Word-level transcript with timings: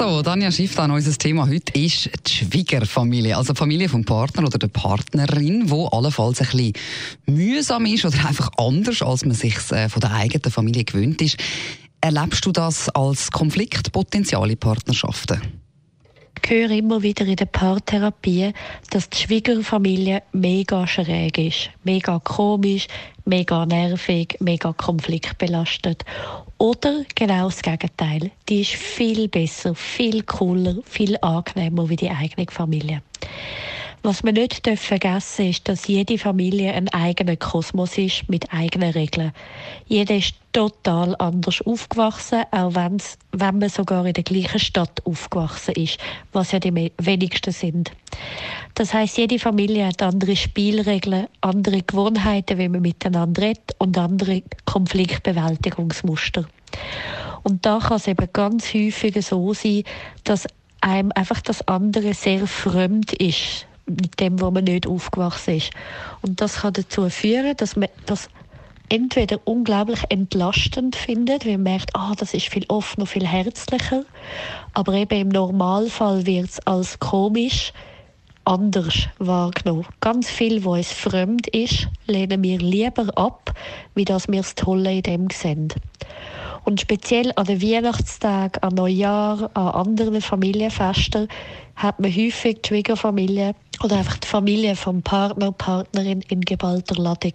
So, 0.00 0.22
Danja 0.22 0.50
Schifftan, 0.50 0.90
unser 0.92 1.12
Thema 1.12 1.46
heute 1.46 1.78
ist 1.78 2.08
die 2.26 2.32
Schwiegerfamilie. 2.32 3.36
Also 3.36 3.52
die 3.52 3.58
Familie 3.58 3.86
vom 3.86 4.02
Partner 4.02 4.46
oder 4.46 4.56
der 4.56 4.68
Partnerin, 4.68 5.68
wo 5.68 5.88
allenfalls 5.88 6.40
ein 6.40 6.46
bisschen 6.46 6.72
mühsam 7.26 7.84
ist 7.84 8.06
oder 8.06 8.16
einfach 8.26 8.50
anders, 8.56 9.02
als 9.02 9.26
man 9.26 9.34
sich 9.34 9.56
äh, 9.72 9.90
von 9.90 10.00
der 10.00 10.14
eigenen 10.14 10.50
Familie 10.50 10.84
gewöhnt 10.84 11.20
ist. 11.20 11.36
Erlebst 12.00 12.46
du 12.46 12.50
das 12.50 12.88
als 12.88 13.30
Konfliktpotenzial 13.30 14.50
in 14.50 14.56
Partnerschaften? 14.56 15.59
Höre 16.50 16.70
immer 16.70 17.00
wieder 17.02 17.26
in 17.26 17.36
der 17.36 17.46
Paartherapie, 17.46 18.52
dass 18.90 19.08
die 19.08 19.18
Schwiegerfamilie 19.18 20.24
mega 20.32 20.84
schräg 20.86 21.38
ist, 21.38 21.70
mega 21.84 22.18
komisch, 22.18 22.88
mega 23.24 23.64
nervig, 23.66 24.36
mega 24.40 24.72
konfliktbelastet. 24.72 26.04
Oder 26.58 27.04
genau 27.14 27.44
das 27.44 27.62
Gegenteil. 27.62 28.32
Die 28.48 28.62
ist 28.62 28.72
viel 28.72 29.28
besser, 29.28 29.76
viel 29.76 30.24
cooler, 30.24 30.78
viel 30.84 31.16
angenehmer 31.22 31.88
wie 31.88 31.96
die 31.96 32.10
eigene 32.10 32.46
Familie. 32.50 33.02
Was 34.02 34.24
wir 34.24 34.32
nicht 34.32 34.66
vergessen 34.66 35.50
ist, 35.50 35.68
dass 35.68 35.86
jede 35.86 36.16
Familie 36.16 36.72
ein 36.72 36.88
eigener 36.88 37.36
Kosmos 37.36 37.98
ist 37.98 38.30
mit 38.30 38.50
eigenen 38.50 38.92
Regeln. 38.92 39.32
Jeder 39.88 40.16
ist 40.16 40.36
total 40.54 41.14
anders 41.18 41.60
aufgewachsen, 41.60 42.44
auch 42.50 42.74
wenn's, 42.74 43.18
wenn 43.32 43.58
man 43.58 43.68
sogar 43.68 44.06
in 44.06 44.14
der 44.14 44.24
gleichen 44.24 44.58
Stadt 44.58 45.04
aufgewachsen 45.04 45.74
ist, 45.74 45.98
was 46.32 46.52
ja 46.52 46.58
die 46.58 46.90
wenigsten 46.96 47.52
sind. 47.52 47.92
Das 48.74 48.94
heißt, 48.94 49.18
jede 49.18 49.38
Familie 49.38 49.88
hat 49.88 50.02
andere 50.02 50.34
Spielregeln, 50.34 51.26
andere 51.42 51.82
Gewohnheiten, 51.82 52.56
wie 52.56 52.70
man 52.70 52.80
miteinander 52.80 53.42
redet 53.42 53.76
und 53.76 53.98
andere 53.98 54.42
Konfliktbewältigungsmuster. 54.64 56.46
Und 57.42 57.66
da 57.66 57.78
kann 57.78 57.98
es 57.98 58.08
eben 58.08 58.28
ganz 58.32 58.72
häufig 58.72 59.26
so 59.26 59.52
sein, 59.52 59.82
dass 60.24 60.46
einem 60.80 61.12
einfach 61.14 61.42
das 61.42 61.68
andere 61.68 62.14
sehr 62.14 62.46
fremd 62.46 63.12
ist 63.12 63.66
mit 63.90 64.20
dem, 64.20 64.40
wo 64.40 64.50
man 64.50 64.64
nicht 64.64 64.86
aufgewachsen 64.86 65.56
ist. 65.56 65.70
Und 66.22 66.40
das 66.40 66.60
kann 66.60 66.72
dazu 66.72 67.08
führen, 67.10 67.56
dass 67.56 67.76
man 67.76 67.88
das 68.06 68.28
entweder 68.88 69.38
unglaublich 69.44 70.00
entlastend 70.08 70.96
findet, 70.96 71.46
weil 71.46 71.52
man 71.52 71.62
merkt, 71.62 71.94
ah, 71.94 72.12
das 72.16 72.34
ist 72.34 72.48
viel 72.48 72.66
offener, 72.68 73.06
viel 73.06 73.26
herzlicher, 73.26 74.04
aber 74.74 74.94
eben 74.94 75.20
im 75.20 75.28
Normalfall 75.28 76.26
wird 76.26 76.50
es 76.50 76.66
als 76.66 76.98
komisch 76.98 77.72
anders 78.44 79.08
wahrgenommen. 79.18 79.86
Ganz 80.00 80.28
viel, 80.28 80.64
wo 80.64 80.74
es 80.74 80.92
fremd 80.92 81.46
ist, 81.48 81.88
lehnen 82.06 82.42
wir 82.42 82.58
lieber 82.58 83.16
ab, 83.16 83.54
wie 83.94 84.04
das 84.04 84.28
wir 84.28 84.38
das 84.38 84.56
Tolle 84.56 84.94
in 84.94 85.02
dem 85.02 85.30
sehen. 85.30 85.72
Und 86.70 86.80
speziell 86.80 87.32
an 87.34 87.46
den 87.46 87.60
Weihnachtstagen, 87.60 88.62
an 88.62 88.76
Neujahr, 88.76 89.50
an 89.54 89.88
anderen 89.88 90.20
Familienfesten 90.22 91.26
hat 91.74 91.98
man 91.98 92.14
häufig 92.14 92.62
die 92.62 92.68
Schwiegerfamilie 92.68 93.56
oder 93.82 93.96
einfach 93.96 94.18
die 94.18 94.28
Familie 94.28 94.76
vom 94.76 95.02
Partner, 95.02 95.50
Partnerin 95.50 96.22
in 96.28 96.42
geballter 96.42 96.94
Ladung. 96.94 97.32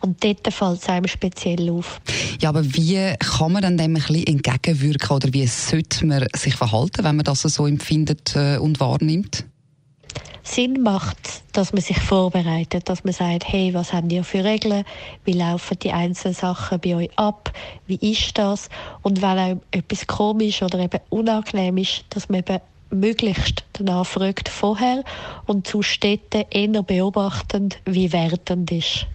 Und 0.00 0.24
dort 0.24 0.50
fällt 0.50 0.82
es 0.82 0.88
einem 0.88 1.08
speziell 1.08 1.68
auf. 1.68 2.00
Ja, 2.40 2.48
aber 2.48 2.64
wie 2.64 3.12
kann 3.18 3.52
man 3.52 3.60
dann 3.60 3.76
dem 3.76 3.94
ein 3.94 4.02
bisschen 4.02 4.26
entgegenwirken 4.26 5.14
oder 5.14 5.30
wie 5.34 5.46
sollte 5.46 6.06
man 6.06 6.26
sich 6.34 6.56
verhalten, 6.56 7.04
wenn 7.04 7.16
man 7.16 7.24
das 7.24 7.42
so 7.42 7.66
empfindet 7.66 8.34
äh, 8.34 8.56
und 8.56 8.80
wahrnimmt? 8.80 9.37
Sinn 10.58 10.82
macht, 10.82 11.44
dass 11.52 11.72
man 11.72 11.82
sich 11.82 12.00
vorbereitet, 12.00 12.88
dass 12.88 13.04
man 13.04 13.12
sagt, 13.12 13.46
hey, 13.46 13.74
was 13.74 13.92
haben 13.92 14.10
ihr 14.10 14.24
für 14.24 14.42
Regeln? 14.42 14.82
Wie 15.24 15.34
laufen 15.34 15.78
die 15.78 15.92
einzelnen 15.92 16.34
Sachen 16.34 16.80
bei 16.80 16.96
euch 16.96 17.10
ab? 17.14 17.52
Wie 17.86 17.94
ist 17.94 18.36
das? 18.38 18.68
Und 19.02 19.22
wenn 19.22 19.38
auch 19.38 19.62
etwas 19.70 20.08
komisch 20.08 20.60
oder 20.60 20.80
eben 20.80 20.98
unangenehm 21.10 21.76
ist, 21.76 22.06
dass 22.10 22.28
man 22.28 22.40
eben 22.40 22.58
möglichst 22.90 23.66
danach 23.74 24.04
fragt 24.04 24.48
vorher 24.48 25.04
und 25.46 25.68
zu 25.68 25.82
Städten 25.82 26.44
eher 26.50 26.82
beobachtend 26.82 27.78
wie 27.84 28.12
wertend 28.12 28.72
ist. 28.72 29.06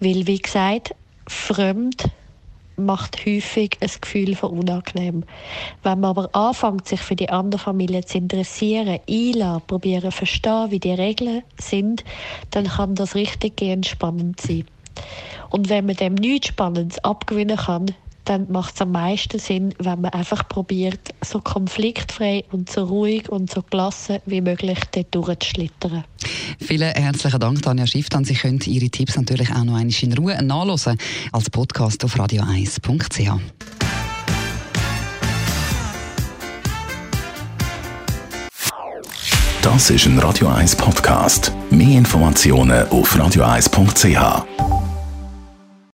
Weil, 0.00 0.26
wie 0.26 0.38
gesagt, 0.40 0.96
fremd 1.28 2.06
macht 2.80 3.24
häufig 3.26 3.78
ein 3.80 3.90
Gefühl 4.00 4.34
von 4.34 4.58
unangenehm. 4.58 5.24
Wenn 5.82 6.00
man 6.00 6.10
aber 6.10 6.34
anfängt, 6.34 6.88
sich 6.88 7.00
für 7.00 7.16
die 7.16 7.30
andere 7.30 7.60
Familie 7.60 8.04
zu 8.04 8.18
interessieren, 8.18 9.00
einladen, 9.08 9.62
probieren 9.66 10.12
verstehen, 10.12 10.70
wie 10.70 10.80
die 10.80 10.92
Regeln 10.92 11.42
sind, 11.58 12.04
dann 12.50 12.66
kann 12.66 12.94
das 12.94 13.14
richtig 13.14 13.60
spannend 13.86 14.40
sein. 14.40 14.64
Und 15.50 15.68
wenn 15.68 15.86
man 15.86 15.96
dem 15.96 16.14
nichts 16.14 16.48
Spannendes 16.48 17.02
abgewinnen 17.04 17.56
kann, 17.56 17.94
dann 18.30 18.46
macht 18.48 18.76
es 18.76 18.80
am 18.80 18.92
meisten 18.92 19.40
Sinn, 19.40 19.74
wenn 19.78 20.02
man 20.02 20.12
einfach 20.12 20.48
probiert, 20.48 21.00
so 21.20 21.40
konfliktfrei 21.40 22.44
und 22.52 22.70
so 22.70 22.84
ruhig 22.84 23.28
und 23.28 23.50
so 23.50 23.60
gelassen 23.68 24.18
wie 24.24 24.40
möglich 24.40 24.78
dort 24.92 25.12
durchzuschlittern. 25.12 26.04
Vielen 26.60 26.92
herzlichen 26.92 27.40
Dank, 27.40 27.60
Tanja 27.60 27.88
Schifftan. 27.88 28.24
Sie 28.24 28.34
können 28.34 28.60
Ihre 28.64 28.88
Tipps 28.88 29.16
natürlich 29.16 29.50
auch 29.50 29.64
noch 29.64 29.74
einmal 29.74 29.92
in 30.00 30.12
Ruhe 30.12 30.40
nachlesen 30.44 30.96
als 31.32 31.50
Podcast 31.50 32.04
auf 32.04 32.14
radio1.ch. 32.14 33.40
Das 39.60 39.90
ist 39.90 40.06
ein 40.06 40.18
Radio 40.20 40.46
1 40.46 40.76
Podcast. 40.76 41.52
Mehr 41.70 41.98
Informationen 41.98 42.88
auf 42.90 43.16
radio1.ch. 43.16 44.69